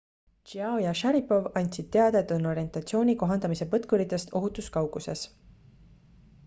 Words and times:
chiao 0.51 0.77
ja 0.83 0.93
sharipov 0.99 1.49
andsid 1.61 1.91
teada 1.97 2.23
et 2.25 2.33
on 2.37 2.47
orientatsiooni 2.53 3.15
kohandamise 3.25 3.69
põtkuritest 3.75 4.35
ohutus 4.41 4.73
kauguses 4.79 5.29